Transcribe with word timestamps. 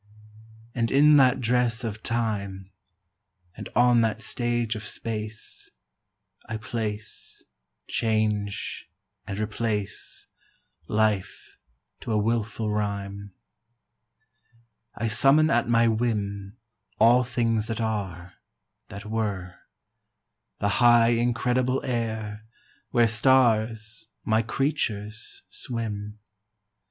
And 0.73 0.89
in 0.89 1.17
that 1.17 1.41
dress 1.41 1.83
of 1.83 2.01
time 2.01 2.71
And 3.55 3.69
on 3.75 4.01
that 4.01 4.19
stage 4.23 4.73
of 4.75 4.81
space 4.81 5.69
I 6.47 6.57
place, 6.57 7.43
change, 7.87 8.89
and 9.27 9.37
replace 9.37 10.25
Life 10.87 11.55
to 11.99 12.11
a 12.11 12.17
wilful 12.17 12.71
rime. 12.71 13.35
I 14.95 15.07
summon 15.07 15.51
at 15.51 15.69
my 15.69 15.87
whim 15.87 16.57
All 16.97 17.23
things 17.23 17.67
that 17.67 17.79
are, 17.79 18.33
that 18.87 19.05
were: 19.05 19.53
The 20.57 20.69
high 20.81 21.09
incredible 21.09 21.79
air, 21.85 22.43
Where 22.89 23.07
stars 23.07 24.07
my 24.25 24.41
creatures 24.41 25.43
swim. 25.51 26.17